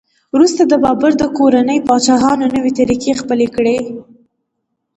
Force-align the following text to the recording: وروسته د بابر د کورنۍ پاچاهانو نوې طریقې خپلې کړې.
وروسته 0.35 0.61
د 0.65 0.73
بابر 0.83 1.11
د 1.17 1.23
کورنۍ 1.37 1.79
پاچاهانو 1.87 2.45
نوې 2.55 2.71
طریقې 2.79 3.11
خپلې 3.21 3.47
کړې. 3.55 3.77